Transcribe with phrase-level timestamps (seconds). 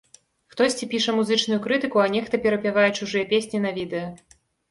[0.53, 4.09] Хтосьці піша музычную крытыку, а нехта перапявае чужыя песні на відэа.